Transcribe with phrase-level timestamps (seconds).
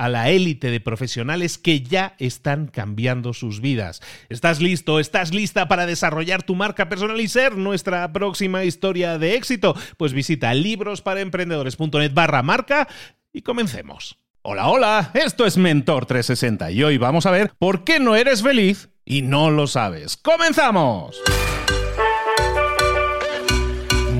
[0.00, 4.00] a la élite de profesionales que ya están cambiando sus vidas.
[4.30, 4.98] ¿Estás listo?
[4.98, 9.76] ¿Estás lista para desarrollar tu marca personal y ser nuestra próxima historia de éxito?
[9.98, 12.88] Pues visita librosparaemprendedores.net barra marca
[13.30, 14.16] y comencemos.
[14.40, 18.42] Hola, hola, esto es Mentor 360 y hoy vamos a ver por qué no eres
[18.42, 20.16] feliz y no lo sabes.
[20.16, 21.20] ¡Comenzamos!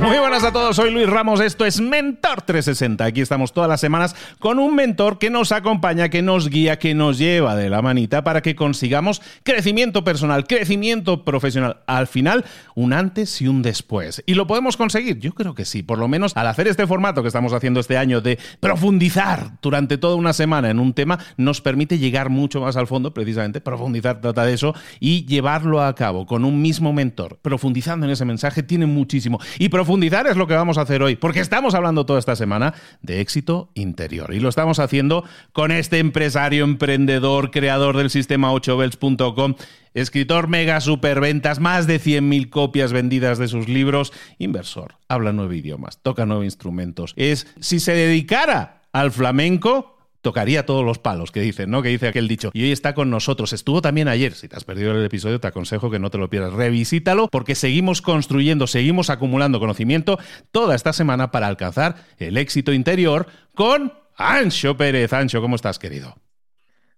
[0.01, 3.05] Muy buenas a todos, soy Luis Ramos, esto es Mentor 360.
[3.05, 6.95] Aquí estamos todas las semanas con un mentor que nos acompaña, que nos guía, que
[6.95, 11.81] nos lleva de la manita para que consigamos crecimiento personal, crecimiento profesional.
[11.87, 14.23] Al final, un antes y un después.
[14.25, 15.19] ¿Y lo podemos conseguir?
[15.19, 17.99] Yo creo que sí, por lo menos al hacer este formato que estamos haciendo este
[17.99, 22.77] año de profundizar durante toda una semana en un tema, nos permite llegar mucho más
[22.77, 27.39] al fondo, precisamente, profundizar trata de eso y llevarlo a cabo con un mismo mentor,
[27.43, 29.39] profundizando en ese mensaje, tiene muchísimo.
[29.59, 33.21] Y es lo que vamos a hacer hoy, porque estamos hablando toda esta semana de
[33.21, 34.33] éxito interior.
[34.33, 39.55] Y lo estamos haciendo con este empresario, emprendedor, creador del sistema 8belts.com,
[39.95, 45.99] escritor mega superventas, más de 100.000 copias vendidas de sus libros, inversor, habla nueve idiomas,
[45.99, 47.13] toca nueve instrumentos.
[47.17, 51.83] Es, si se dedicara al flamenco, tocaría todos los palos que dicen, ¿no?
[51.83, 52.51] Que dice aquel dicho.
[52.53, 53.53] Y hoy está con nosotros.
[53.53, 54.35] Estuvo también ayer.
[54.35, 56.53] Si te has perdido el episodio, te aconsejo que no te lo pierdas.
[56.53, 60.19] Revisítalo porque seguimos construyendo, seguimos acumulando conocimiento
[60.51, 65.13] toda esta semana para alcanzar el éxito interior con Ancho Pérez.
[65.13, 66.17] Ancho, ¿cómo estás, querido?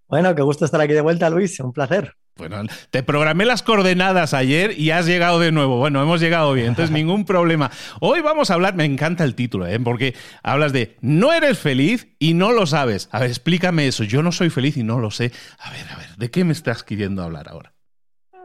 [0.08, 1.58] Bueno, qué gusto estar aquí de vuelta, Luis.
[1.60, 2.14] Un placer.
[2.36, 5.76] Bueno, te programé las coordenadas ayer y has llegado de nuevo.
[5.76, 7.70] Bueno, hemos llegado bien, entonces ningún problema.
[8.00, 9.78] Hoy vamos a hablar, me encanta el título, ¿eh?
[9.78, 13.08] porque hablas de no eres feliz y no lo sabes.
[13.12, 14.04] A ver, explícame eso.
[14.04, 15.30] Yo no soy feliz y no lo sé.
[15.58, 17.74] A ver, a ver, ¿de qué me estás queriendo hablar ahora?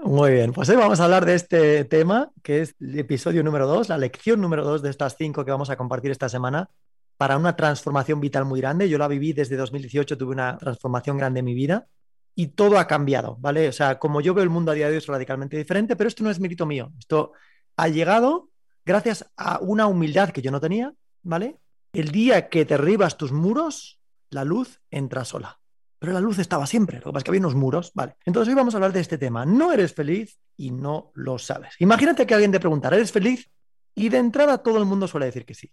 [0.03, 3.67] Muy bien, pues hoy vamos a hablar de este tema, que es el episodio número
[3.67, 6.69] 2, la lección número 2 de estas cinco que vamos a compartir esta semana
[7.17, 8.89] para una transformación vital muy grande.
[8.89, 11.87] Yo la viví desde 2018, tuve una transformación grande en mi vida
[12.39, 13.67] y todo ha cambiado, ¿vale?
[13.67, 16.07] O sea, como yo veo el mundo a día de hoy es radicalmente diferente, pero
[16.07, 16.93] esto no es mérito mío.
[16.99, 17.31] Esto
[17.75, 18.51] ha llegado
[18.85, 20.93] gracias a una humildad que yo no tenía,
[21.23, 21.57] ¿vale?
[21.93, 23.99] El día que derribas tus muros,
[24.29, 25.59] la luz entra sola.
[25.97, 28.17] Pero la luz estaba siempre, lo que pasa es que había unos muros, ¿vale?
[28.23, 29.43] Entonces hoy vamos a hablar de este tema.
[29.43, 31.73] No eres feliz y no lo sabes.
[31.79, 33.49] Imagínate que alguien te preguntara, ¿eres feliz?
[33.95, 35.71] Y de entrada todo el mundo suele decir que sí,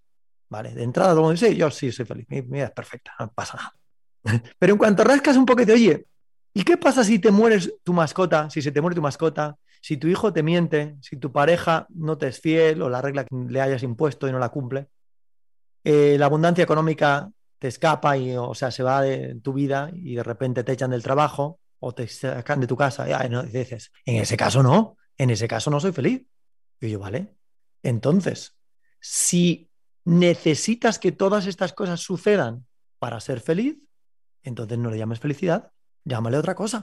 [0.48, 0.74] ¿vale?
[0.74, 3.30] De entrada todo el mundo dice, yo sí soy feliz, mi vida es perfecta, no
[3.34, 4.42] pasa nada.
[4.58, 6.06] Pero en cuanto rascas un poquito, oye,
[6.54, 9.96] ¿Y qué pasa si te mueres tu mascota, si se te muere tu mascota, si
[9.96, 13.34] tu hijo te miente, si tu pareja no te es fiel o la regla que
[13.34, 14.86] le hayas impuesto y no la cumple?
[15.82, 17.28] Eh, la abundancia económica
[17.58, 20.92] te escapa y, o sea, se va de tu vida y de repente te echan
[20.92, 23.26] del trabajo o te sacan de tu casa.
[23.26, 26.22] Y, no, dices, en ese caso no, en ese caso no soy feliz.
[26.80, 27.34] Y yo, vale.
[27.82, 28.56] Entonces,
[29.00, 29.70] si
[30.04, 32.64] necesitas que todas estas cosas sucedan
[32.98, 33.76] para ser feliz,
[34.42, 35.72] entonces no le llames felicidad,
[36.04, 36.82] llámale otra cosa.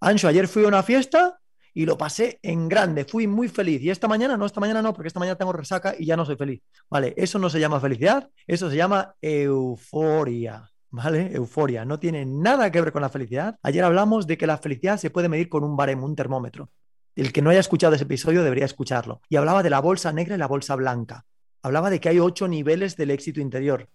[0.00, 1.40] Ancho, ayer fui a una fiesta
[1.72, 3.82] y lo pasé en grande, fui muy feliz.
[3.82, 6.24] Y esta mañana, no, esta mañana no, porque esta mañana tengo resaca y ya no
[6.24, 6.62] soy feliz.
[6.88, 10.70] Vale, eso no se llama felicidad, eso se llama euforia.
[10.90, 11.32] ¿Vale?
[11.34, 11.84] Euforia.
[11.84, 13.58] No tiene nada que ver con la felicidad.
[13.62, 16.70] Ayer hablamos de que la felicidad se puede medir con un baremo, un termómetro.
[17.14, 19.20] El que no haya escuchado ese episodio debería escucharlo.
[19.28, 21.26] Y hablaba de la bolsa negra y la bolsa blanca.
[21.60, 23.90] Hablaba de que hay ocho niveles del éxito interior.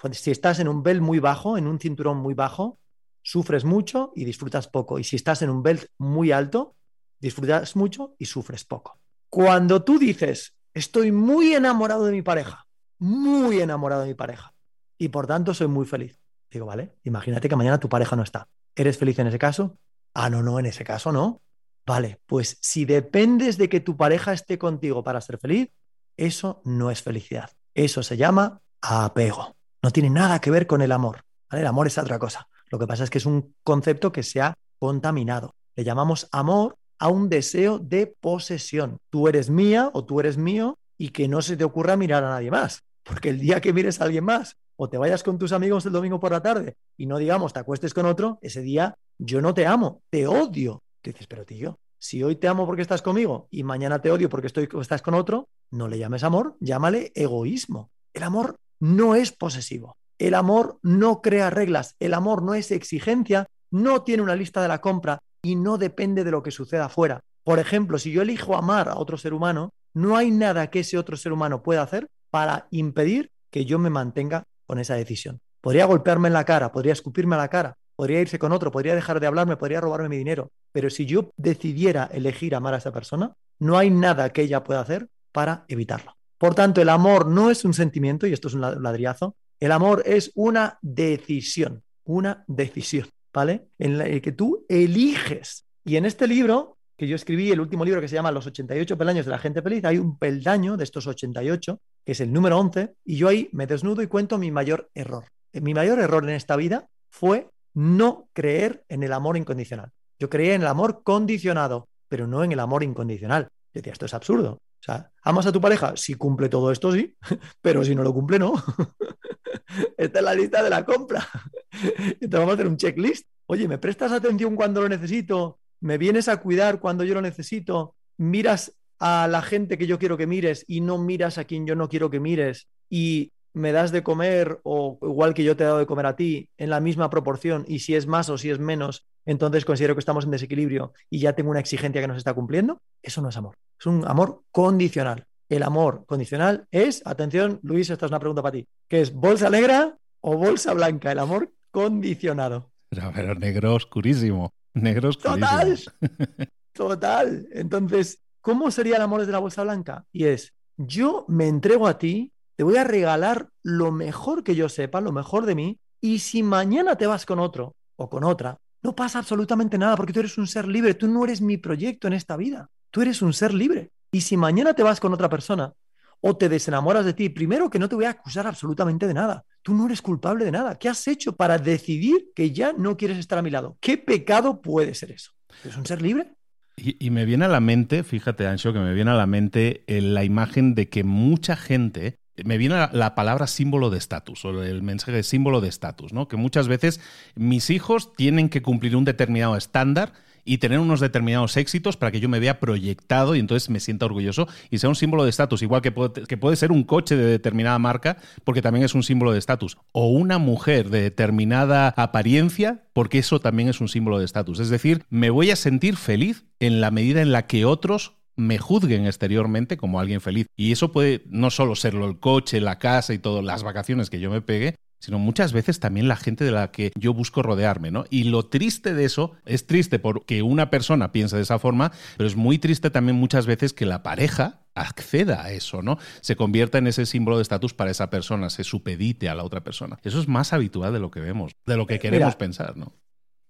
[0.00, 2.78] Pues, si estás en un belt muy bajo, en un cinturón muy bajo,
[3.26, 5.00] sufres mucho y disfrutas poco.
[5.00, 6.76] Y si estás en un belt muy alto,
[7.18, 9.00] disfrutas mucho y sufres poco.
[9.28, 12.68] Cuando tú dices, estoy muy enamorado de mi pareja,
[12.98, 14.54] muy enamorado de mi pareja,
[14.96, 16.20] y por tanto soy muy feliz.
[16.48, 18.46] Digo, vale, imagínate que mañana tu pareja no está.
[18.76, 19.76] ¿Eres feliz en ese caso?
[20.14, 21.42] Ah, no, no, en ese caso no.
[21.84, 25.68] Vale, pues si dependes de que tu pareja esté contigo para ser feliz,
[26.16, 27.50] eso no es felicidad.
[27.74, 29.56] Eso se llama apego.
[29.82, 31.24] No tiene nada que ver con el amor.
[31.50, 32.48] El amor es otra cosa.
[32.70, 35.54] Lo que pasa es que es un concepto que se ha contaminado.
[35.74, 38.98] Le llamamos amor a un deseo de posesión.
[39.10, 42.30] Tú eres mía o tú eres mío y que no se te ocurra mirar a
[42.30, 42.82] nadie más.
[43.02, 45.92] Porque el día que mires a alguien más o te vayas con tus amigos el
[45.92, 49.54] domingo por la tarde y no digamos te acuestes con otro, ese día yo no
[49.54, 50.82] te amo, te odio.
[51.00, 54.28] Te dices, pero tío, si hoy te amo porque estás conmigo y mañana te odio
[54.28, 57.90] porque estoy, estás con otro, no le llames amor, llámale egoísmo.
[58.12, 59.96] El amor no es posesivo.
[60.18, 61.94] El amor no crea reglas.
[62.00, 66.24] El amor no es exigencia, no tiene una lista de la compra y no depende
[66.24, 67.20] de lo que suceda afuera.
[67.44, 70.98] Por ejemplo, si yo elijo amar a otro ser humano, no hay nada que ese
[70.98, 75.40] otro ser humano pueda hacer para impedir que yo me mantenga con esa decisión.
[75.60, 78.94] Podría golpearme en la cara, podría escupirme a la cara, podría irse con otro, podría
[78.94, 80.50] dejar de hablarme, podría robarme mi dinero.
[80.72, 84.80] Pero si yo decidiera elegir amar a esa persona, no hay nada que ella pueda
[84.80, 86.16] hacer para evitarlo.
[86.38, 90.02] Por tanto, el amor no es un sentimiento, y esto es un ladrillazo, el amor
[90.06, 93.08] es una decisión, una decisión.
[93.36, 93.68] ¿vale?
[93.78, 95.66] En el que tú eliges.
[95.84, 98.96] Y en este libro, que yo escribí, el último libro que se llama Los 88
[98.96, 102.58] peldaños de la gente feliz, hay un peldaño de estos 88, que es el número
[102.58, 105.26] 11, y yo ahí me desnudo y cuento mi mayor error.
[105.52, 109.90] Eh, mi mayor error en esta vida fue no creer en el amor incondicional.
[110.18, 113.48] Yo creía en el amor condicionado, pero no en el amor incondicional.
[113.74, 114.62] Yo decía, esto es absurdo.
[114.80, 115.96] O sea, ¿amas a tu pareja?
[115.96, 117.14] Si cumple todo esto, sí,
[117.60, 118.54] pero si no lo cumple, no.
[119.96, 121.26] Esta es la lista de la compra.
[121.72, 123.26] Entonces vamos a hacer un checklist.
[123.46, 125.58] Oye, ¿me prestas atención cuando lo necesito?
[125.80, 127.94] ¿Me vienes a cuidar cuando yo lo necesito?
[128.16, 131.74] ¿Miras a la gente que yo quiero que mires y no miras a quien yo
[131.74, 132.68] no quiero que mires?
[132.88, 136.16] Y me das de comer o igual que yo te he dado de comer a
[136.16, 139.94] ti en la misma proporción y si es más o si es menos, entonces considero
[139.94, 143.20] que estamos en desequilibrio y ya tengo una exigencia que no se está cumpliendo, eso
[143.20, 145.26] no es amor, es un amor condicional.
[145.48, 149.50] El amor condicional es, atención, Luis, esta es una pregunta para ti, ¿qué es bolsa
[149.50, 151.12] negra o bolsa blanca?
[151.12, 152.70] El amor condicionado.
[152.88, 155.46] Pero, negro oscurísimo, negro oscurísimo.
[155.46, 155.78] Total,
[156.72, 157.48] total.
[157.52, 160.04] Entonces, ¿cómo sería el amor desde la bolsa blanca?
[160.12, 164.68] Y es, yo me entrego a ti, te voy a regalar lo mejor que yo
[164.68, 168.58] sepa, lo mejor de mí, y si mañana te vas con otro o con otra,
[168.86, 172.06] no pasa absolutamente nada porque tú eres un ser libre, tú no eres mi proyecto
[172.06, 173.90] en esta vida, tú eres un ser libre.
[174.12, 175.72] Y si mañana te vas con otra persona
[176.20, 179.44] o te desenamoras de ti, primero que no te voy a acusar absolutamente de nada.
[179.62, 180.78] Tú no eres culpable de nada.
[180.78, 183.76] ¿Qué has hecho para decidir que ya no quieres estar a mi lado?
[183.80, 185.32] ¿Qué pecado puede ser eso?
[185.64, 186.34] ¿Es un ser libre?
[186.76, 190.00] Y, me viene a la mente, fíjate, Ancho, que me viene a la mente eh,
[190.00, 194.62] la imagen de que mucha gente me viene la, la palabra símbolo de estatus o
[194.62, 196.28] el mensaje de símbolo de estatus, ¿no?
[196.28, 197.00] Que muchas veces
[197.34, 200.12] mis hijos tienen que cumplir un determinado estándar
[200.46, 204.06] y tener unos determinados éxitos para que yo me vea proyectado y entonces me sienta
[204.06, 207.16] orgulloso y sea un símbolo de estatus, igual que puede, que puede ser un coche
[207.16, 211.92] de determinada marca, porque también es un símbolo de estatus, o una mujer de determinada
[211.96, 214.60] apariencia, porque eso también es un símbolo de estatus.
[214.60, 218.58] Es decir, me voy a sentir feliz en la medida en la que otros me
[218.58, 220.46] juzguen exteriormente como alguien feliz.
[220.56, 224.20] Y eso puede no solo serlo el coche, la casa y todas las vacaciones que
[224.20, 227.90] yo me pegue, sino muchas veces también la gente de la que yo busco rodearme,
[227.90, 228.04] ¿no?
[228.10, 232.26] Y lo triste de eso es triste porque una persona piensa de esa forma, pero
[232.26, 235.98] es muy triste también muchas veces que la pareja acceda a eso, ¿no?
[236.20, 239.62] Se convierta en ese símbolo de estatus para esa persona, se supedite a la otra
[239.62, 239.98] persona.
[240.02, 242.92] Eso es más habitual de lo que vemos, de lo que queremos pensar, ¿no?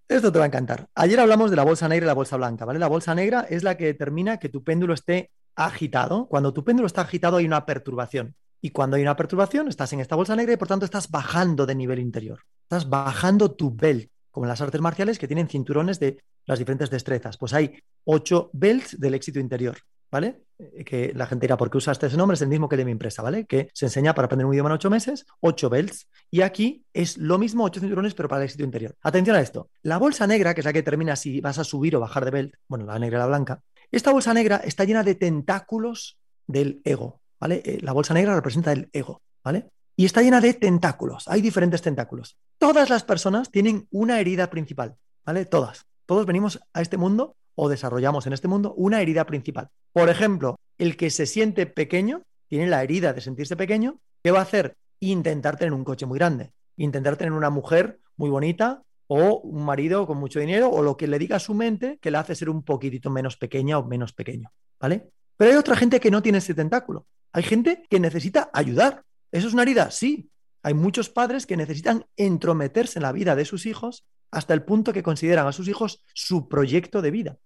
[0.08, 0.88] Esto te va a encantar.
[0.94, 2.78] Ayer hablamos de la bolsa negra y la bolsa blanca, ¿vale?
[2.78, 6.28] La bolsa negra es la que determina que tu péndulo esté agitado.
[6.28, 8.36] Cuando tu péndulo está agitado hay una perturbación.
[8.60, 11.66] Y cuando hay una perturbación, estás en esta bolsa negra y por tanto estás bajando
[11.66, 12.40] de nivel interior.
[12.62, 16.88] Estás bajando tu belt, como en las artes marciales que tienen cinturones de las diferentes
[16.88, 17.36] destrezas.
[17.36, 19.78] Pues hay ocho belts del éxito interior,
[20.10, 20.42] ¿vale?
[20.58, 22.34] Eh, que la gente dirá, ¿por qué usaste ese nombre?
[22.34, 23.46] Es el mismo que de mi empresa, ¿vale?
[23.46, 26.08] Que se enseña para aprender un idioma en ocho meses, ocho belts.
[26.30, 28.94] Y aquí es lo mismo, ocho cinturones, pero para el éxito interior.
[29.02, 29.70] Atención a esto.
[29.82, 32.30] La bolsa negra, que es la que determina si vas a subir o bajar de
[32.30, 33.60] belt, bueno, la negra y la blanca,
[33.90, 37.62] esta bolsa negra está llena de tentáculos del ego, ¿vale?
[37.64, 39.70] Eh, la bolsa negra representa el ego, ¿vale?
[39.96, 41.26] Y está llena de tentáculos.
[41.28, 42.36] Hay diferentes tentáculos.
[42.58, 45.46] Todas las personas tienen una herida principal, ¿vale?
[45.46, 45.86] Todas.
[46.04, 49.70] Todos venimos a este mundo o desarrollamos en este mundo una herida principal.
[49.92, 54.38] Por ejemplo, el que se siente pequeño, tiene la herida de sentirse pequeño, ¿qué va
[54.38, 54.76] a hacer?
[55.00, 60.06] Intentar tener un coche muy grande, intentar tener una mujer muy bonita o un marido
[60.06, 62.50] con mucho dinero o lo que le diga a su mente que le hace ser
[62.50, 65.10] un poquitito menos pequeña o menos pequeño, ¿vale?
[65.36, 67.06] Pero hay otra gente que no tiene ese tentáculo.
[67.32, 69.04] Hay gente que necesita ayudar.
[69.30, 69.90] ¿Eso es una herida?
[69.90, 70.30] Sí.
[70.62, 74.92] Hay muchos padres que necesitan entrometerse en la vida de sus hijos hasta el punto
[74.92, 77.36] que consideran a sus hijos su proyecto de vida.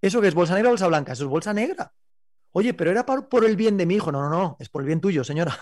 [0.00, 1.12] ¿Eso que es bolsa negra o bolsa blanca?
[1.12, 1.92] Eso es bolsa negra.
[2.52, 4.10] Oye, pero era por, el bien de mi hijo.
[4.10, 5.58] No, no, no, es por el bien tuyo, señora.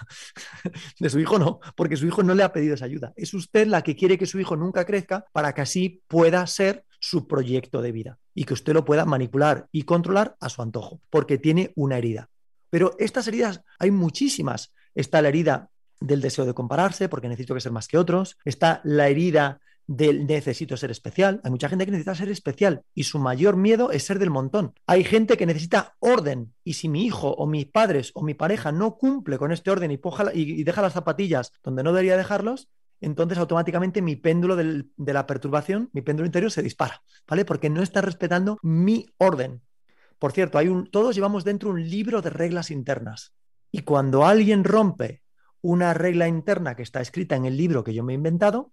[1.01, 3.13] de su hijo no, porque su hijo no le ha pedido esa ayuda.
[3.17, 6.85] Es usted la que quiere que su hijo nunca crezca para que así pueda ser
[7.01, 11.01] su proyecto de vida y que usted lo pueda manipular y controlar a su antojo,
[11.11, 12.31] porque tiene una herida.
[12.71, 14.73] Pero estas heridas hay muchísimas.
[14.95, 18.39] Está la herida del deseo de compararse, porque necesito que ser más que otros.
[18.45, 21.41] Está la herida del necesito ser especial.
[21.45, 24.75] Hay mucha gente que necesita ser especial y su mayor miedo es ser del montón.
[24.87, 28.73] Hay gente que necesita orden y si mi hijo o mis padres o mi pareja
[28.73, 30.01] no cumple con este orden y,
[30.35, 32.69] y deja las zapatillas donde no debería dejarlos,
[33.01, 37.45] entonces automáticamente mi péndulo de la perturbación, mi péndulo interior se dispara, ¿vale?
[37.45, 39.61] Porque no está respetando mi orden.
[40.19, 43.35] Por cierto, hay un, todos llevamos dentro un libro de reglas internas
[43.71, 45.23] y cuando alguien rompe
[45.61, 48.73] una regla interna que está escrita en el libro que yo me he inventado,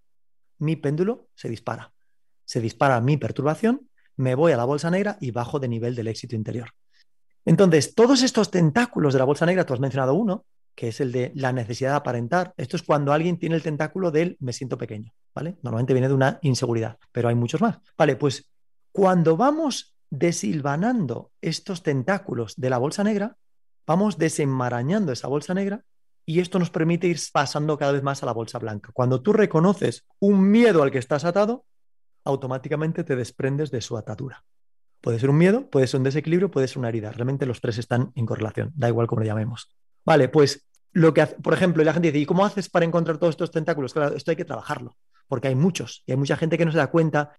[0.59, 1.93] mi péndulo se dispara.
[2.45, 6.07] Se dispara mi perturbación, me voy a la bolsa negra y bajo de nivel del
[6.07, 6.69] éxito interior.
[7.45, 10.45] Entonces, todos estos tentáculos de la bolsa negra, tú has mencionado uno,
[10.75, 12.53] que es el de la necesidad de aparentar.
[12.57, 15.57] Esto es cuando alguien tiene el tentáculo del me siento pequeño, ¿vale?
[15.61, 17.79] Normalmente viene de una inseguridad, pero hay muchos más.
[17.97, 18.49] Vale, pues
[18.91, 23.37] cuando vamos desilvanando estos tentáculos de la bolsa negra,
[23.85, 25.83] vamos desenmarañando esa bolsa negra
[26.25, 28.91] y esto nos permite ir pasando cada vez más a la bolsa blanca.
[28.93, 31.65] Cuando tú reconoces un miedo al que estás atado,
[32.23, 34.43] automáticamente te desprendes de su atadura.
[35.01, 37.11] Puede ser un miedo, puede ser un desequilibrio, puede ser una herida.
[37.11, 39.75] Realmente los tres están en correlación, da igual cómo lo llamemos.
[40.05, 43.17] Vale, pues lo que hace, por ejemplo, la gente dice, ¿y cómo haces para encontrar
[43.17, 43.93] todos estos tentáculos?
[43.93, 44.95] Claro, esto hay que trabajarlo,
[45.27, 47.37] porque hay muchos y hay mucha gente que no se da cuenta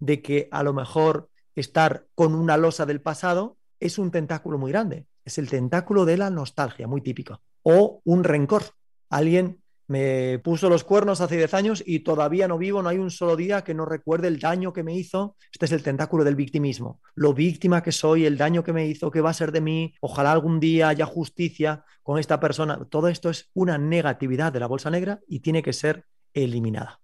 [0.00, 4.72] de que a lo mejor estar con una losa del pasado es un tentáculo muy
[4.72, 5.06] grande.
[5.26, 8.62] Es el tentáculo de la nostalgia, muy típico o un rencor.
[9.10, 13.10] Alguien me puso los cuernos hace 10 años y todavía no vivo, no hay un
[13.10, 15.36] solo día que no recuerde el daño que me hizo.
[15.52, 17.00] Este es el tentáculo del victimismo.
[17.16, 19.94] Lo víctima que soy, el daño que me hizo, qué va a ser de mí,
[20.00, 22.78] ojalá algún día haya justicia con esta persona.
[22.88, 26.04] Todo esto es una negatividad de la bolsa negra y tiene que ser
[26.34, 27.00] eliminada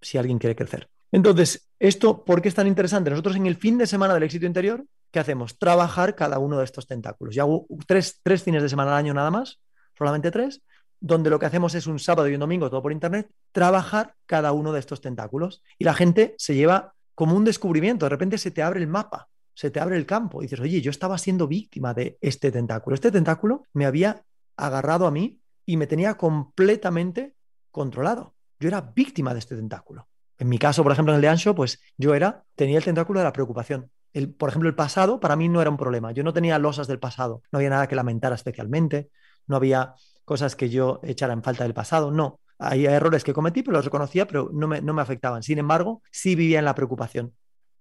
[0.00, 0.88] si alguien quiere crecer.
[1.12, 3.10] Entonces, ¿esto por qué es tan interesante?
[3.10, 5.58] Nosotros en el fin de semana del éxito interior, ¿qué hacemos?
[5.58, 7.34] Trabajar cada uno de estos tentáculos.
[7.34, 9.60] Yo hago tres, tres fines de semana al año nada más
[10.00, 10.62] solamente tres,
[10.98, 14.52] donde lo que hacemos es un sábado y un domingo, todo por internet, trabajar cada
[14.52, 15.62] uno de estos tentáculos.
[15.78, 19.28] Y la gente se lleva como un descubrimiento, de repente se te abre el mapa,
[19.52, 22.94] se te abre el campo y dices, oye, yo estaba siendo víctima de este tentáculo.
[22.94, 24.24] Este tentáculo me había
[24.56, 27.34] agarrado a mí y me tenía completamente
[27.70, 28.34] controlado.
[28.58, 30.08] Yo era víctima de este tentáculo.
[30.38, 33.20] En mi caso, por ejemplo, en el de Ancho, pues yo era, tenía el tentáculo
[33.20, 33.90] de la preocupación.
[34.38, 36.12] Por ejemplo, el pasado para mí no era un problema.
[36.12, 39.10] Yo no tenía losas del pasado, no había nada que lamentar especialmente
[39.50, 42.40] no había cosas que yo echara en falta del pasado, no.
[42.58, 45.42] Hay errores que cometí, pero los reconocía, pero no me, no me afectaban.
[45.42, 47.34] Sin embargo, sí vivía en la preocupación.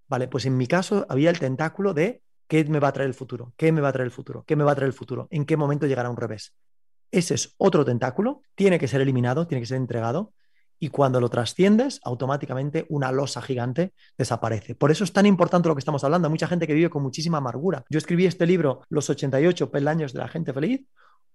[0.07, 3.13] Vale, pues en mi caso había el tentáculo de qué me va a traer el
[3.13, 5.27] futuro, qué me va a traer el futuro, qué me va a traer el futuro,
[5.29, 6.55] en qué momento llegará un revés.
[7.11, 10.33] Ese es otro tentáculo, tiene que ser eliminado, tiene que ser entregado,
[10.79, 14.75] y cuando lo trasciendes, automáticamente una losa gigante desaparece.
[14.75, 16.27] Por eso es tan importante lo que estamos hablando.
[16.27, 17.83] Hay mucha gente que vive con muchísima amargura.
[17.89, 20.85] Yo escribí este libro, Los 88 peldaños de la gente feliz,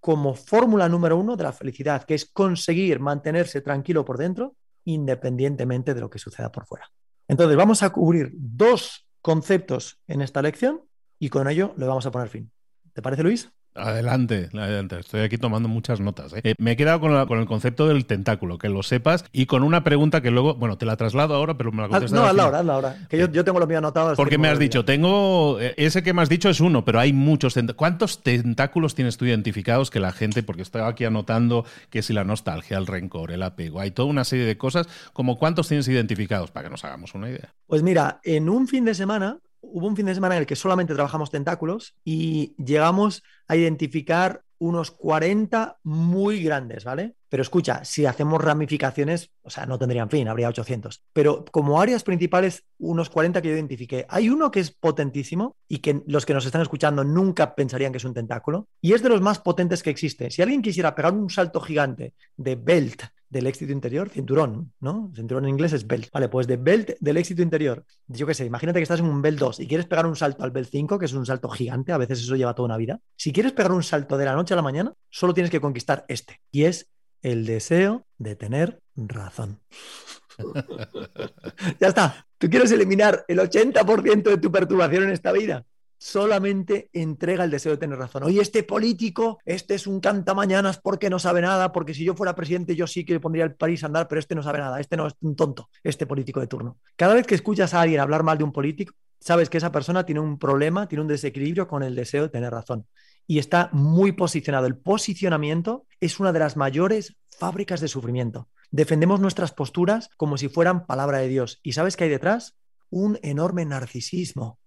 [0.01, 5.95] como fórmula número uno de la felicidad, que es conseguir mantenerse tranquilo por dentro independientemente
[5.95, 6.91] de lo que suceda por fuera.
[7.27, 10.83] Entonces, vamos a cubrir dos conceptos en esta lección
[11.19, 12.51] y con ello le vamos a poner fin.
[12.93, 13.51] ¿Te parece, Luis?
[13.75, 15.01] Adelante, adelante.
[15.01, 16.33] Estoy aquí tomando muchas notas.
[16.33, 16.41] ¿eh?
[16.45, 19.83] Eh, me he quedado con, el concepto del tentáculo, que lo sepas, y con una
[19.83, 22.19] pregunta que luego, bueno, te la traslado ahora, pero me la contestas.
[22.19, 22.97] No, hazla ahora, hazla ahora.
[23.09, 24.15] Que yo, tengo lo mío anotado.
[24.15, 25.59] Porque me has dicho, tengo.
[25.61, 27.55] Eh, ese que me has dicho es uno, pero hay muchos.
[27.75, 32.25] ¿Cuántos tentáculos tienes tú identificados que la gente, porque estaba aquí anotando que si la
[32.25, 36.53] nostalgia, el rencor, el apego, hay toda una serie de cosas, como cuántos tienes identificados,
[36.53, 37.53] para que nos hagamos una idea?
[37.67, 39.39] Pues mira, en un fin de semana
[39.73, 44.43] hubo un fin de semana en el que solamente trabajamos tentáculos y llegamos a identificar
[44.59, 47.17] unos 40 muy grandes, ¿vale?
[47.29, 51.03] Pero escucha, si hacemos ramificaciones, o sea, no tendrían fin, habría 800.
[51.13, 54.07] Pero como áreas principales, unos 40 que yo identifiqué.
[54.09, 57.99] Hay uno que es potentísimo y que los que nos están escuchando nunca pensarían que
[57.99, 60.31] es un tentáculo y es de los más potentes que existe.
[60.31, 63.03] Si alguien quisiera pegar un salto gigante de belt,
[63.35, 65.13] del éxito interior, cinturón, ¿no?
[65.15, 66.09] Cinturón en inglés es belt.
[66.13, 67.85] Vale, pues de belt del éxito interior.
[68.07, 70.45] Yo qué sé, imagínate que estás en un belt 2 y quieres pegar un salto
[70.45, 73.01] al belt 5, que es un salto gigante, a veces eso lleva toda una vida.
[73.17, 76.05] Si quieres pegar un salto de la noche a la mañana, solo tienes que conquistar
[76.09, 76.91] este, y es
[77.23, 79.61] el deseo de tener razón.
[81.81, 82.27] ya está.
[82.39, 85.65] ¿Tú quieres eliminar el 80% de tu perturbación en esta vida?
[86.05, 88.25] Solamente entrega el deseo de tener razón.
[88.25, 92.37] Oye, este político, este es un cantamañanas porque no sabe nada, porque si yo fuera
[92.37, 94.79] presidente yo sí que le pondría el país a andar, pero este no sabe nada,
[94.81, 96.77] este no es un tonto, este político de turno.
[96.95, 100.05] Cada vez que escuchas a alguien hablar mal de un político, sabes que esa persona
[100.05, 102.87] tiene un problema, tiene un desequilibrio con el deseo de tener razón.
[103.27, 104.67] Y está muy posicionado.
[104.67, 108.51] El posicionamiento es una de las mayores fábricas de sufrimiento.
[108.71, 111.61] Defendemos nuestras posturas como si fueran palabra de Dios.
[111.63, 112.59] ¿Y sabes qué hay detrás?
[112.91, 114.59] Un enorme narcisismo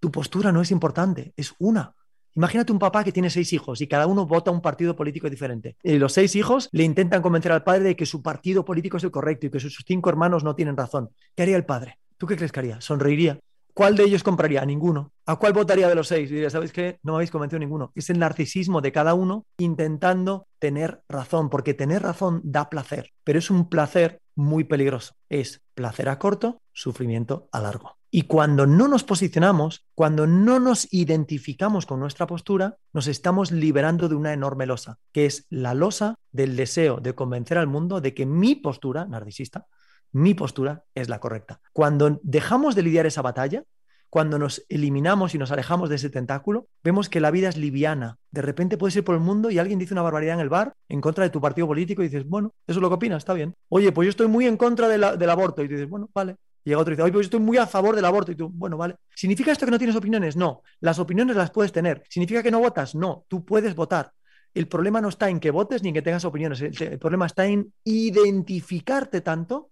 [0.00, 1.94] tu postura no es importante, es una.
[2.34, 5.76] Imagínate un papá que tiene seis hijos y cada uno vota un partido político diferente.
[5.82, 9.04] Y los seis hijos le intentan convencer al padre de que su partido político es
[9.04, 11.08] el correcto y que sus cinco hermanos no tienen razón.
[11.34, 11.98] ¿Qué haría el padre?
[12.18, 12.80] ¿Tú qué crees que haría?
[12.82, 13.40] ¿Sonreiría?
[13.72, 14.62] ¿Cuál de ellos compraría?
[14.62, 15.12] A ninguno.
[15.26, 16.30] ¿A cuál votaría de los seis?
[16.30, 16.98] Diría, ¿sabes qué?
[17.02, 17.92] No me habéis convencido ninguno.
[17.94, 23.38] Es el narcisismo de cada uno intentando tener razón, porque tener razón da placer, pero
[23.38, 25.14] es un placer muy peligroso.
[25.28, 27.96] Es placer a corto, sufrimiento a largo.
[28.10, 34.08] Y cuando no nos posicionamos, cuando no nos identificamos con nuestra postura, nos estamos liberando
[34.08, 38.14] de una enorme losa, que es la losa del deseo de convencer al mundo de
[38.14, 39.66] que mi postura, narcisista,
[40.12, 41.60] mi postura es la correcta.
[41.72, 43.64] Cuando dejamos de lidiar esa batalla,
[44.08, 48.18] cuando nos eliminamos y nos alejamos de ese tentáculo, vemos que la vida es liviana.
[48.30, 50.74] De repente puedes ir por el mundo y alguien dice una barbaridad en el bar
[50.88, 53.34] en contra de tu partido político y dices, bueno, eso es lo que opinas, está
[53.34, 53.54] bien.
[53.68, 56.92] Oye, pues yo estoy muy en contra del aborto y dices, bueno, vale, llega otro
[56.92, 58.32] y dice, oye, pues estoy muy a favor del aborto.
[58.32, 58.96] Y tú, bueno, vale.
[59.14, 60.36] ¿Significa esto que no tienes opiniones?
[60.36, 60.62] No.
[60.80, 62.02] Las opiniones las puedes tener.
[62.08, 62.94] ¿Significa que no votas?
[62.94, 63.24] No.
[63.28, 64.12] Tú puedes votar.
[64.52, 66.60] El problema no está en que votes ni en que tengas opiniones.
[66.60, 69.70] El, problema está en identificarte tanto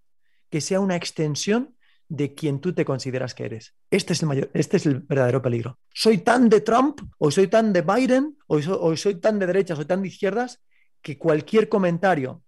[0.49, 1.75] que sea una extensión
[2.09, 3.75] de quien tú te consideras que eres.
[3.91, 5.79] Este es el mayor, este es el verdadero peligro.
[5.93, 9.79] Soy tan de Trump, o soy tan de Biden, o o soy tan de derechas,
[9.79, 10.63] o tan de izquierdas,
[11.01, 12.43] que cualquier comentario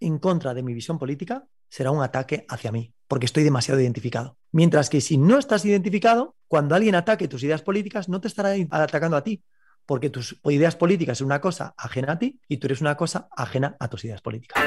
[0.00, 4.36] en contra de mi visión política será un ataque hacia mí porque estoy demasiado identificado.
[4.52, 8.54] Mientras que si no estás identificado, cuando alguien ataque tus ideas políticas, no te estará
[8.70, 9.42] atacando a ti,
[9.86, 13.28] porque tus ideas políticas son una cosa ajena a ti y tú eres una cosa
[13.36, 14.62] ajena a tus ideas políticas.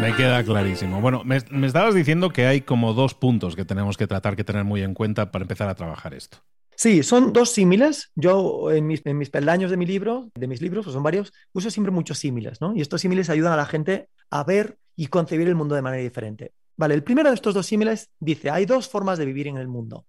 [0.00, 1.00] Me queda clarísimo.
[1.00, 4.42] Bueno, me, me, estabas diciendo que hay como dos puntos que tenemos que tratar, que
[4.42, 6.38] tener muy en cuenta para empezar a trabajar esto.
[6.82, 8.10] Sí, son dos símiles.
[8.16, 11.92] Yo en mis, peldaños de mi libro, de mis libros, pues son varios, uso siempre
[11.92, 12.74] muchos símiles, ¿no?
[12.74, 16.02] Y estos símiles ayudan a la gente a ver y concebir el mundo de manera
[16.02, 16.54] diferente.
[16.76, 19.68] Vale, el primero de estos dos símiles dice, hay dos formas de vivir en el
[19.68, 20.06] mundo.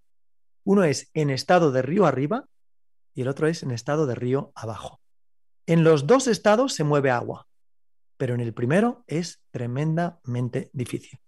[0.64, 2.46] Uno es en estado de río arriba
[3.14, 5.02] y el otro es en estado de río abajo.
[5.66, 7.48] En los dos estados se mueve agua,
[8.18, 11.20] pero en el primero es tremendamente difícil.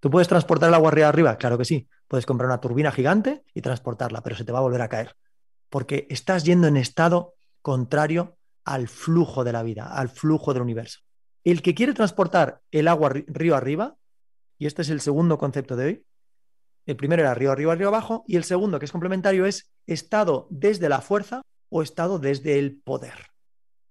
[0.00, 1.36] ¿Tú puedes transportar el agua arriba?
[1.36, 1.88] Claro que sí.
[2.06, 5.16] Puedes comprar una turbina gigante y transportarla, pero se te va a volver a caer.
[5.68, 11.00] Porque estás yendo en estado contrario al flujo de la vida, al flujo del universo.
[11.48, 13.96] El que quiere transportar el agua río arriba,
[14.58, 16.06] y este es el segundo concepto de hoy,
[16.84, 20.46] el primero era río arriba, río abajo, y el segundo, que es complementario, es estado
[20.50, 23.14] desde la fuerza o estado desde el poder.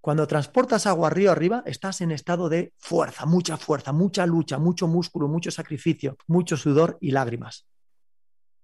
[0.02, 4.88] Cuando transportas agua río arriba, estás en estado de fuerza, mucha fuerza, mucha lucha, mucho
[4.88, 7.66] músculo, mucho sacrificio, mucho sudor y lágrimas.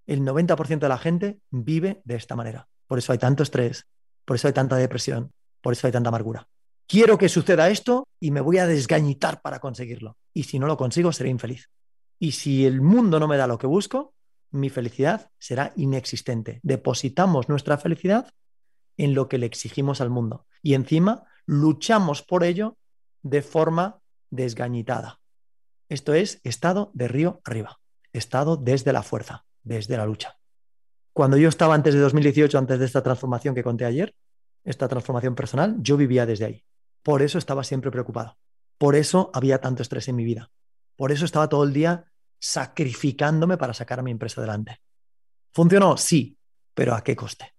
[0.06, 2.68] El 90% de la gente vive de esta manera.
[2.86, 3.88] Por eso hay tanto estrés,
[4.24, 6.48] por eso hay tanta depresión, por eso hay tanta amargura.
[6.94, 10.16] Quiero que suceda esto y me voy a desgañitar para conseguirlo.
[10.32, 11.72] Y si no lo consigo, seré infeliz.
[12.20, 14.14] Y si el mundo no me da lo que busco,
[14.52, 16.60] mi felicidad será inexistente.
[16.62, 18.30] Depositamos nuestra felicidad
[18.96, 20.46] en lo que le exigimos al mundo.
[20.62, 22.78] Y encima luchamos por ello
[23.24, 23.98] de forma
[24.30, 25.20] desgañitada.
[25.90, 27.80] Esto es estado de río arriba,
[28.12, 30.38] estado desde la fuerza, desde la lucha.
[31.12, 34.14] Cuando yo estaba antes de 2018, antes de esta transformación que conté ayer,
[34.64, 36.64] esta transformación personal, yo vivía desde ahí.
[37.04, 38.38] Por eso estaba siempre preocupado.
[38.78, 40.50] Por eso había tanto estrés en mi vida.
[40.96, 42.06] Por eso estaba todo el día
[42.40, 44.82] sacrificándome para sacar a mi empresa adelante.
[45.54, 45.98] ¿Funcionó?
[45.98, 46.38] Sí,
[46.74, 47.54] pero ¿a qué coste?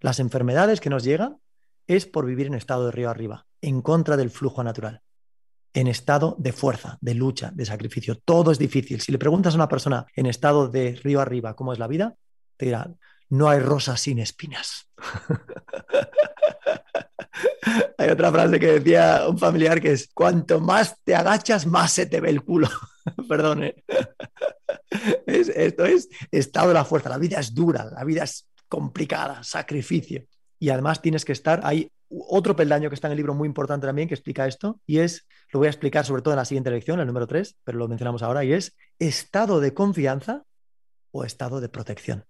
[0.00, 1.38] Las enfermedades que nos llegan
[1.86, 5.02] es por vivir en estado de río arriba, en contra del flujo natural,
[5.74, 8.18] en estado de fuerza, de lucha, de sacrificio.
[8.18, 9.00] Todo es difícil.
[9.00, 12.14] Si le preguntas a una persona en estado de río arriba cómo es la vida,
[12.56, 12.90] te dirá,
[13.30, 14.88] no hay rosas sin espinas.
[17.98, 22.06] hay otra frase que decía un familiar que es, cuanto más te agachas, más se
[22.06, 22.68] te ve el culo.
[23.28, 23.64] Perdón.
[25.26, 27.08] esto es estado de la fuerza.
[27.08, 30.24] La vida es dura, la vida es complicada, sacrificio
[30.60, 33.86] y además tienes que estar ahí otro peldaño que está en el libro muy importante
[33.86, 36.70] también que explica esto, y es, lo voy a explicar sobre todo en la siguiente
[36.70, 40.44] lección, el número 3, pero lo mencionamos ahora, y es estado de confianza
[41.12, 42.24] o estado de protección.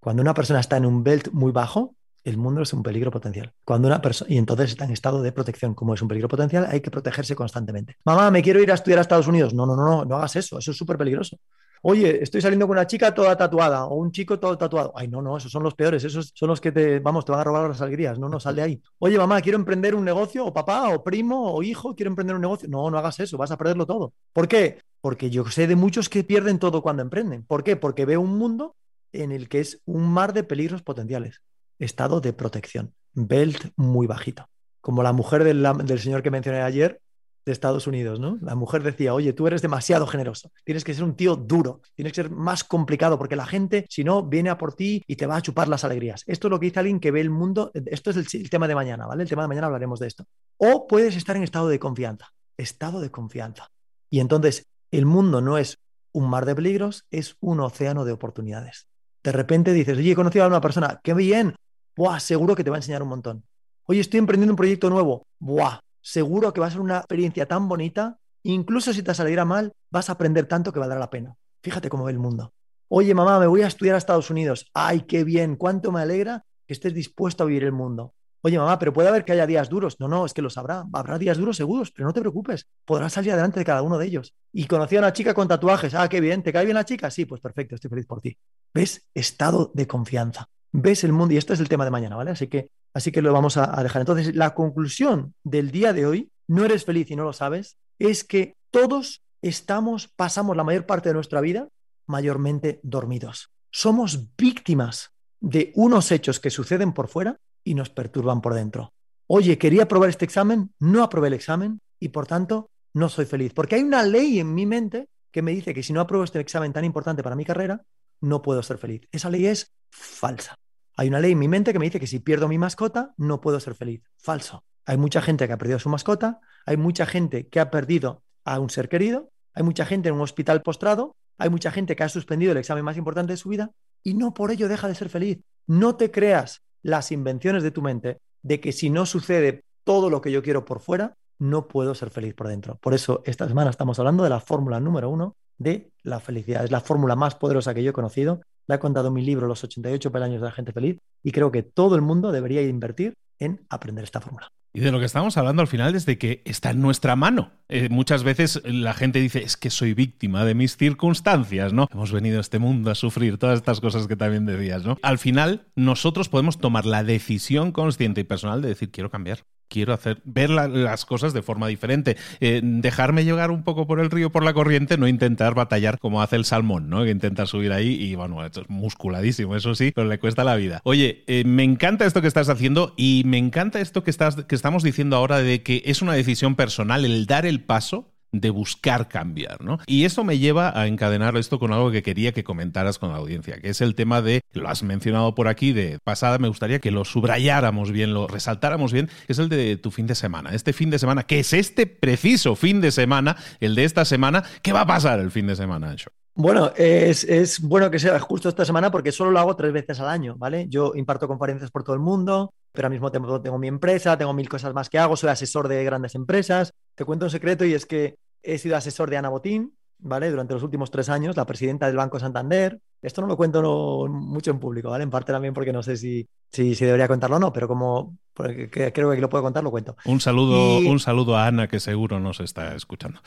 [0.00, 3.52] Cuando una persona está en un belt muy bajo, el mundo es un peligro potencial.
[3.64, 6.66] Cuando una persona, y entonces está en estado de protección, como es un peligro potencial,
[6.70, 7.96] hay que protegerse constantemente.
[8.04, 9.54] Mamá, me quiero ir a estudiar a Estados Unidos.
[9.54, 11.38] No, no, no, no, hagas eso, eso es súper peligroso.
[11.80, 14.92] Oye, estoy saliendo con una chica toda tatuada o un chico todo tatuado.
[14.96, 17.40] Ay, no, no, esos son los peores, esos son los que te, vamos, te van
[17.40, 18.18] a robar las alegrías.
[18.18, 18.82] No, no, sal de ahí.
[18.98, 22.42] Oye, mamá, quiero emprender un negocio, o papá, o primo, o hijo, quiero emprender un
[22.42, 22.68] negocio.
[22.68, 24.12] No, no hagas eso, vas a perderlo todo.
[24.32, 24.82] ¿Por qué?
[25.00, 27.44] Porque yo sé de muchos que pierden todo cuando emprenden.
[27.44, 27.76] ¿Por qué?
[27.76, 28.74] Porque veo un mundo
[29.12, 31.42] en el que es un mar de peligros potenciales.
[31.78, 32.94] Estado de protección.
[33.12, 34.48] Belt muy bajito.
[34.80, 37.00] Como la mujer del, señor que mencioné ayer,
[37.44, 38.38] de Estados Unidos, ¿no?
[38.42, 42.12] La mujer decía, oye, tú eres demasiado generoso, tienes que ser un tío duro, tienes
[42.12, 45.26] que ser más complicado, porque la gente, si no, viene a por ti y te
[45.26, 46.24] va a chupar las alegrías.
[46.26, 48.74] Esto es lo que dice alguien que ve el mundo, esto es el, tema de
[48.74, 49.22] mañana, ¿vale?
[49.22, 50.26] El tema de mañana hablaremos de esto.
[50.58, 52.26] O puedes estar en estado de confianza,
[52.58, 53.70] estado de confianza.
[54.10, 55.78] Y entonces, el mundo no es
[56.12, 58.88] un mar de peligros, es un océano de oportunidades.
[59.22, 61.54] De repente dices, oye, he conocido a una persona, qué bien,
[61.98, 63.44] Buah, seguro que te va a enseñar un montón.
[63.82, 65.26] Oye, estoy emprendiendo un proyecto nuevo.
[65.40, 68.18] Buah, seguro que va a ser una experiencia tan bonita.
[68.44, 71.34] Incluso si te saliera mal, vas a aprender tanto que valdrá la pena.
[71.60, 72.52] Fíjate cómo ve el mundo.
[72.86, 74.70] Oye, mamá, me voy a estudiar a Estados Unidos.
[74.74, 78.14] Ay, qué bien, cuánto me alegra que estés dispuesto a vivir el mundo.
[78.42, 79.98] Oye, mamá, pero puede haber que haya días duros.
[79.98, 80.84] No, no, es que los habrá.
[80.92, 82.68] Habrá días duros seguros, pero no te preocupes.
[82.84, 84.34] Podrás salir adelante de cada uno de ellos.
[84.52, 85.94] Y conocí a una chica con tatuajes.
[85.94, 86.42] Ah, qué bien.
[86.42, 87.10] ¿Te cae bien la chica?
[87.10, 88.36] Sí, pues perfecto, estoy feliz por ti.
[88.72, 89.06] ¿Ves?
[89.14, 90.48] Estado de confianza.
[90.70, 91.34] Ves el mundo.
[91.34, 92.30] Y este es el tema de mañana, ¿vale?
[92.30, 94.02] Así que, así que lo vamos a, a dejar.
[94.02, 98.24] Entonces, la conclusión del día de hoy no eres feliz y no lo sabes, es
[98.24, 101.68] que todos estamos, pasamos la mayor parte de nuestra vida
[102.06, 103.50] mayormente dormidos.
[103.70, 108.92] Somos víctimas de unos hechos que suceden por fuera y nos perturban por dentro.
[109.26, 113.52] Oye, quería aprobar este examen, no aprobé el examen y por tanto no soy feliz.
[113.52, 116.40] Porque hay una ley en mi mente que me dice que si no apruebo este
[116.40, 117.82] examen tan importante para mi carrera,
[118.22, 119.02] no puedo ser feliz.
[119.12, 120.54] Esa ley es falsa.
[120.96, 123.40] Hay una ley en mi mente que me dice que si pierdo mi mascota, no
[123.40, 124.02] puedo ser feliz.
[124.16, 124.64] Falso.
[124.86, 128.22] Hay mucha gente que ha perdido a su mascota, hay mucha gente que ha perdido
[128.44, 132.02] a un ser querido, hay mucha gente en un hospital postrado, hay mucha gente que
[132.02, 133.70] ha suspendido el examen más importante de su vida
[134.02, 135.38] y no por ello deja de ser feliz.
[135.66, 140.20] No te creas las invenciones de tu mente de que si no sucede todo lo
[140.20, 142.76] que yo quiero por fuera, no puedo ser feliz por dentro.
[142.76, 146.64] Por eso esta semana estamos hablando de la fórmula número uno de la felicidad.
[146.64, 148.40] Es la fórmula más poderosa que yo he conocido.
[148.66, 151.50] La he contado en mi libro Los 88 peldaños de la gente feliz y creo
[151.50, 154.50] que todo el mundo debería invertir en aprender esta fórmula.
[154.72, 157.52] Y de lo que estamos hablando al final es de que está en nuestra mano.
[157.68, 161.88] Eh, muchas veces la gente dice, es que soy víctima de mis circunstancias, ¿no?
[161.92, 164.98] Hemos venido a este mundo a sufrir todas estas cosas que también decías, ¿no?
[165.02, 169.92] Al final, nosotros podemos tomar la decisión consciente y personal de decir, quiero cambiar quiero
[169.92, 172.16] hacer, ver las cosas de forma diferente.
[172.40, 176.22] Eh, dejarme llegar un poco por el río, por la corriente, no intentar batallar como
[176.22, 177.04] hace el salmón, ¿no?
[177.04, 180.56] Que intenta subir ahí y bueno, esto es musculadísimo, eso sí, pero le cuesta la
[180.56, 180.80] vida.
[180.84, 184.54] Oye, eh, me encanta esto que estás haciendo y me encanta esto que, estás, que
[184.54, 189.08] estamos diciendo ahora de que es una decisión personal el dar el paso de buscar
[189.08, 189.78] cambiar, ¿no?
[189.86, 193.18] Y eso me lleva a encadenar esto con algo que quería que comentaras con la
[193.18, 196.78] audiencia, que es el tema de, lo has mencionado por aquí de pasada, me gustaría
[196.78, 200.50] que lo subrayáramos bien, lo resaltáramos bien, que es el de tu fin de semana.
[200.50, 204.44] Este fin de semana, que es este preciso fin de semana, el de esta semana,
[204.62, 206.10] ¿qué va a pasar el fin de semana, Ancho?
[206.34, 209.98] Bueno, es, es, bueno que sea justo esta semana porque solo lo hago tres veces
[209.98, 210.66] al año, ¿vale?
[210.68, 214.32] Yo imparto conferencias por todo el mundo, pero al mismo tiempo tengo mi empresa, tengo
[214.32, 216.72] mil cosas más que hago, soy asesor de grandes empresas.
[216.94, 220.30] Te cuento un secreto y es que he sido asesor de Ana Botín, ¿vale?
[220.30, 222.80] Durante los últimos tres años, la presidenta del Banco Santander.
[223.02, 225.04] Esto no lo cuento mucho en público, ¿vale?
[225.04, 228.90] En parte también porque no sé si, si, debería contarlo o no, pero como creo
[228.90, 229.96] que lo puedo contar, lo cuento.
[230.04, 233.20] Un saludo, un saludo a Ana, que seguro nos está escuchando.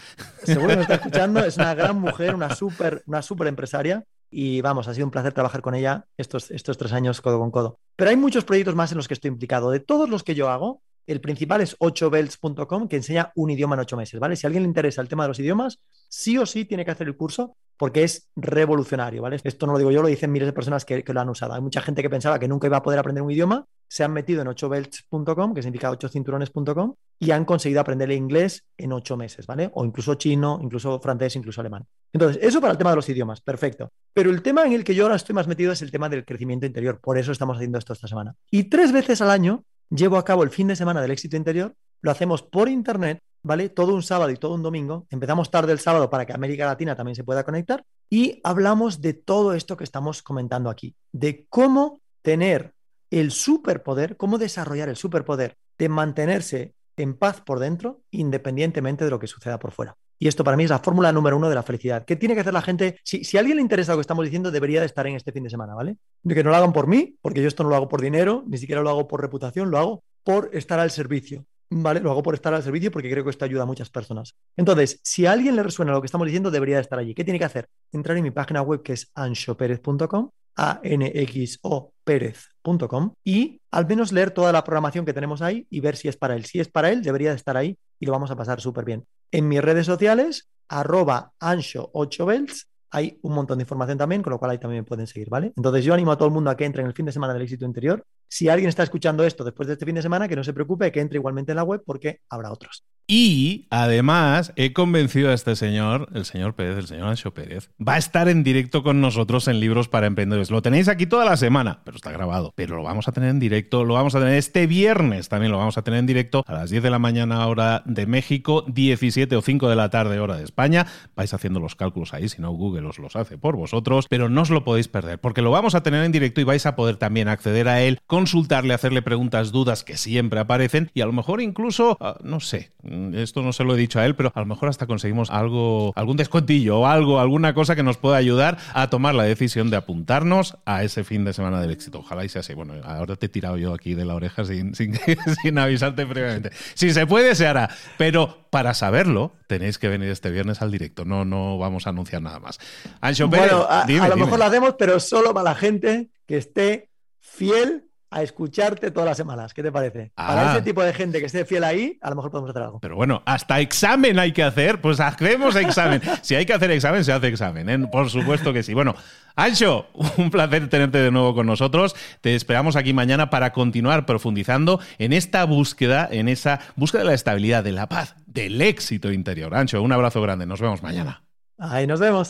[0.43, 4.03] Seguro nos está escuchando, es una gran mujer, una súper una super empresaria.
[4.31, 7.51] Y vamos, ha sido un placer trabajar con ella estos, estos tres años codo con
[7.51, 7.79] codo.
[7.97, 9.69] Pero hay muchos proyectos más en los que estoy implicado.
[9.69, 13.81] De todos los que yo hago, el principal es 8belts.com, que enseña un idioma en
[13.81, 14.35] ocho meses, ¿vale?
[14.35, 16.91] Si a alguien le interesa el tema de los idiomas, sí o sí tiene que
[16.91, 19.39] hacer el curso porque es revolucionario, ¿vale?
[19.43, 21.53] Esto no lo digo yo, lo dicen miles de personas que, lo han usado.
[21.55, 24.13] Hay mucha gente que pensaba que nunca iba a poder aprender un idioma, se han
[24.13, 29.47] metido en 8belts.com, que significa 8cinturones.com, y han conseguido aprender el inglés en ocho meses,
[29.47, 29.71] ¿vale?
[29.73, 31.87] O incluso chino, incluso francés, incluso alemán.
[32.13, 33.91] Entonces, eso para el tema de los idiomas, perfecto.
[34.13, 36.23] Pero el tema en el que yo ahora estoy más metido es el tema del
[36.23, 38.35] crecimiento interior, por eso estamos haciendo esto esta semana.
[38.51, 41.75] Y tres veces al año llevo a cabo el fin de semana del éxito interior,
[42.01, 43.69] lo hacemos por internet, ¿vale?
[43.69, 45.05] Todo un sábado y todo un domingo.
[45.09, 49.13] Empezamos tarde el sábado para que América Latina también se pueda conectar y hablamos de
[49.13, 52.73] todo esto que estamos comentando aquí, de cómo tener
[53.11, 59.19] el superpoder, cómo desarrollar el superpoder de mantenerse en paz por dentro, independientemente de lo
[59.19, 59.97] que suceda por fuera.
[60.21, 62.05] Y esto para mí es la fórmula número uno de la felicidad.
[62.05, 62.99] ¿Qué tiene que hacer la gente?
[63.03, 65.31] Si, si, a alguien le interesa lo que estamos diciendo, debería de estar en este
[65.31, 65.97] fin de semana, ¿vale?
[66.21, 68.43] De que no lo hagan por mí, porque yo esto no lo hago por dinero,
[68.45, 71.43] ni siquiera lo hago por reputación, lo hago por estar al servicio.
[71.71, 72.01] ¿Vale?
[72.01, 74.35] Lo hago por estar al servicio porque creo que esto ayuda a muchas personas.
[74.55, 77.15] Entonces, si a alguien le resuena lo que estamos diciendo, debería de estar allí.
[77.15, 77.67] ¿Qué tiene que hacer?
[77.91, 84.63] Entrar en mi página web que es anxoperez.com anxoperez.com y al menos leer toda la
[84.63, 86.45] programación que tenemos ahí y ver si es para él.
[86.45, 89.05] Si es para él, debería de estar ahí y lo vamos a pasar súper bien.
[89.31, 94.51] En mis redes sociales, arroba ancho8belts, hay un montón de información también, con lo cual
[94.51, 95.53] ahí también pueden seguir, ¿vale?
[95.55, 97.33] Entonces yo animo a todo el mundo a que entre en el fin de semana
[97.33, 98.05] del éxito interior.
[98.27, 100.91] Si alguien está escuchando esto después de este fin de semana, que no se preocupe,
[100.91, 102.83] que entre igualmente en la web porque habrá otros.
[103.13, 107.95] Y además he convencido a este señor, el señor Pérez, el señor Ancho Pérez, va
[107.95, 110.49] a estar en directo con nosotros en Libros para Emprendedores.
[110.49, 112.53] Lo tenéis aquí toda la semana, pero está grabado.
[112.55, 115.57] Pero lo vamos a tener en directo, lo vamos a tener este viernes también, lo
[115.57, 119.35] vamos a tener en directo a las 10 de la mañana hora de México, 17
[119.35, 120.87] o 5 de la tarde hora de España.
[121.13, 124.43] Vais haciendo los cálculos ahí, si no Google os los hace por vosotros, pero no
[124.43, 126.95] os lo podéis perder, porque lo vamos a tener en directo y vais a poder
[126.95, 131.41] también acceder a él, consultarle, hacerle preguntas, dudas que siempre aparecen y a lo mejor
[131.41, 132.71] incluso, ah, no sé,
[133.13, 135.93] esto no se lo he dicho a él, pero a lo mejor hasta conseguimos algo,
[135.95, 139.77] algún descontillo o algo, alguna cosa que nos pueda ayudar a tomar la decisión de
[139.77, 141.99] apuntarnos a ese fin de semana del éxito.
[141.99, 142.53] Ojalá y sea así.
[142.53, 144.95] Bueno, ahora te he tirado yo aquí de la oreja sin, sin,
[145.41, 146.51] sin avisarte previamente.
[146.73, 147.69] Si se puede, se hará.
[147.97, 151.05] Pero para saberlo, tenéis que venir este viernes al directo.
[151.05, 152.59] No, no vamos a anunciar nada más.
[152.99, 157.90] Ancho bueno, a, lo mejor lo hacemos, pero solo para la gente que esté fiel
[158.11, 159.53] a escucharte todas las semanas.
[159.53, 160.11] ¿Qué te parece?
[160.15, 160.53] Para ah.
[160.53, 162.79] ese tipo de gente que esté fiel ahí, a lo mejor podemos hacer algo.
[162.81, 166.01] Pero bueno, hasta examen hay que hacer, pues hacemos examen.
[166.21, 167.69] si hay que hacer examen, se hace examen.
[167.69, 167.87] ¿eh?
[167.89, 168.73] Por supuesto que sí.
[168.73, 168.95] Bueno,
[169.35, 171.95] Ancho, un placer tenerte de nuevo con nosotros.
[172.19, 177.13] Te esperamos aquí mañana para continuar profundizando en esta búsqueda, en esa búsqueda de la
[177.13, 179.55] estabilidad, de la paz, del éxito interior.
[179.55, 180.45] Ancho, un abrazo grande.
[180.45, 181.23] Nos vemos mañana.
[181.57, 182.29] Ahí nos vemos.